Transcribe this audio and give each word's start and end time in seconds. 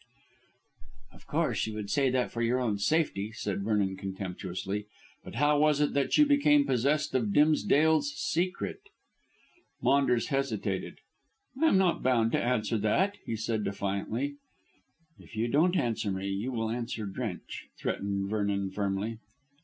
"Of 1.13 1.27
course, 1.27 1.67
you 1.67 1.75
would 1.75 1.91
say 1.91 2.09
that 2.09 2.31
for 2.31 2.41
your 2.41 2.59
own 2.59 2.79
safety," 2.79 3.31
said 3.33 3.61
Vernon 3.63 3.95
contemptuously; 3.97 4.87
"but 5.23 5.35
how 5.35 5.59
was 5.59 5.79
it 5.79 5.93
that 5.93 6.17
you 6.17 6.25
became 6.25 6.65
possessed 6.65 7.13
of 7.13 7.31
Dimsdale's 7.31 8.11
secret?" 8.15 8.79
Maunders 9.79 10.29
hesitated. 10.29 10.97
"I 11.61 11.65
am 11.67 11.77
not 11.77 12.01
bound 12.01 12.31
to 12.31 12.41
answer 12.43 12.79
that," 12.79 13.17
he 13.27 13.35
said 13.35 13.63
defiantly. 13.63 14.37
"If 15.19 15.35
you 15.35 15.47
don't 15.47 15.77
answer 15.77 16.09
me 16.11 16.29
you 16.29 16.51
will 16.51 16.71
answer 16.71 17.05
Drench," 17.05 17.67
threatened 17.79 18.27
Vernon 18.27 18.71
firmly. 18.71 19.19